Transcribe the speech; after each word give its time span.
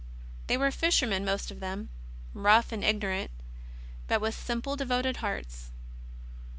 They 0.47 0.57
were 0.57 0.71
fishermen, 0.71 1.23
most 1.25 1.51
of 1.51 1.59
them, 1.59 1.89
rough 2.33 2.71
and 2.71 2.83
ignorant, 2.83 3.29
but 4.07 4.19
with 4.19 4.33
simple, 4.33 4.75
devoted 4.75 5.17
hearts. 5.17 5.69